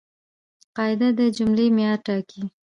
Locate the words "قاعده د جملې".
0.75-1.65